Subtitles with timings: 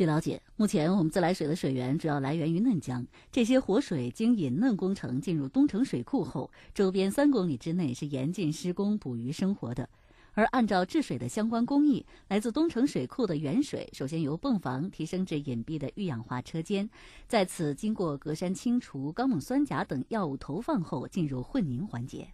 [0.00, 9.86] 据了解，目前我们自来水的水源主要来源于嫩江，这些活水经引嫩工程进入东城水库后，周边三公里之内是严禁施工捕鱼生活的。
[10.32, 16.88] 而按照治水的相关工艺，来自东城水库的原水首先由泵房提升至隐蔽的预氧化车间，
[17.28, 22.26] 在此经过隔山清除、高锰酸钾等药物投放后，进入混凝环节。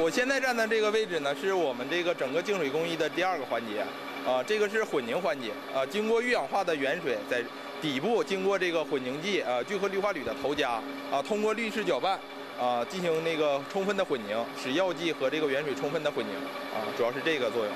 [0.00, 3.84] 我现在站的这个位置呢，是我们这个整个净水工艺的第二个环节。
[4.28, 7.42] 啊，这个是混凝环节啊，经过预氧化的原水在
[7.80, 10.72] 底部经过这个混凝剂啊聚合氯化铝的投加
[11.10, 12.20] 啊，通过滤式搅拌
[12.60, 16.34] 啊进行那个充分的混凝，使药剂和这个原水充分的混凝
[16.76, 17.72] 啊，主要是这个作用。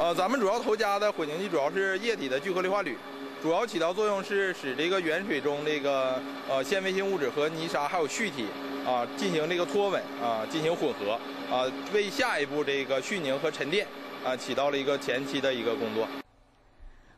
[0.00, 2.96] 呃，咱们主要投加的混凝剂主要是液体的聚合氯化铝，
[3.42, 8.46] 主要起到作用是使这个原水中这个呃纤维性物质和泥沙还有絮体
[8.86, 11.18] 啊进行这个脱稳啊进行混合
[11.52, 13.84] 啊，为下一步这个蓄凝和沉淀。
[14.26, 16.04] 啊，起到了一个前期的一个工作。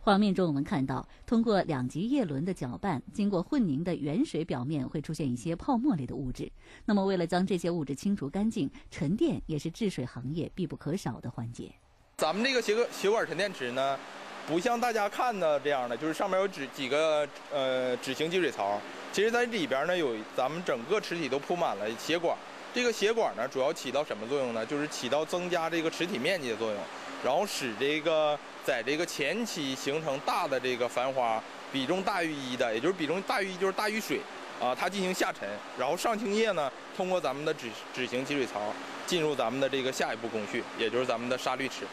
[0.00, 6.50] 画面中我们看到，通过两级叶轮的搅拌，经过混凝的原水表面会出现一些泡沫类的物质。
[6.86, 11.70] 那么，为了将这些物质清除干净，沉淀也是治水行业必不可少的环节。
[12.16, 13.98] 咱们这个血管血管沉淀池呢，
[14.46, 18.80] 不像大家看的这样的，就是上面有几几个呃纸型积水槽。
[19.12, 22.34] 其实在里边呢，有咱们整个池体都铺满了血管。
[22.74, 24.66] 这个斜管呢，主要起到什么作用呢？
[24.66, 26.80] 就是起到增加这个池体面积的作用，
[27.24, 31.40] 然后使这个在这个前期形成大的这个繁花，
[31.72, 34.18] 比重大于一的，也就是比重大于一就是大于水，
[34.60, 38.60] 啊，它进行下沉，然后上清液呢，通过咱们的纸纸型积水槽
[39.06, 41.84] 进入咱们的这个下一步工序，也就是咱们的沙滤池。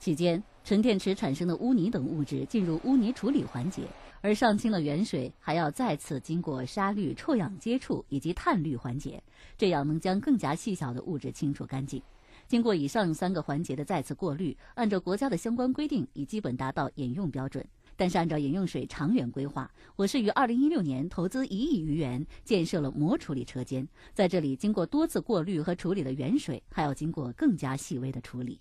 [0.00, 3.82] 期间，沉淀池产生的污泥等物质进入污泥处理环节。
[4.22, 9.22] 而上清了原水，还要再次经过沙滤、臭氧接触以及碳滤环节，
[9.58, 12.02] 这样能将更加细小的物质清除干净。
[12.48, 17.62] 经过以上三个环节的再次过滤，按照国家的相关规定，已基本达到饮用标准。
[17.96, 28.58] 但是，按照饮用水长远规划，我市于二零一六年投资一亿余元建设了膜处理车间，在这里经过多次过滤和处理的原水，还要经过更加细微的处理。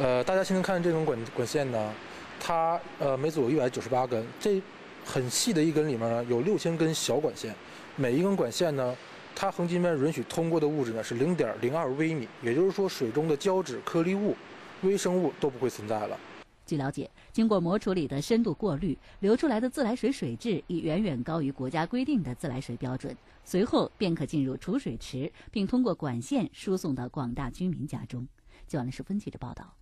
[0.00, 1.92] 呃，大家现在看这种管管线呢？
[2.40, 4.58] 它呃每组有一百九十八根，这
[5.04, 7.54] 很细的一根里面呢有六千根小管线，
[7.96, 8.96] 每一根管线呢，
[9.36, 14.34] 它横截面允许通过的物质呢是零点零二微米，也就是说水中的胶质、颗粒物、
[14.80, 16.18] 微生物都不会存在了。
[16.64, 28.26] 据了解，经过膜处理的深度过滤，流出来的自来水水质已远远高于国家规定的自来水标准，随后便可进入储水池，并通过管线输送到广大居民家中。
[28.66, 29.74] 九安十分记者报道。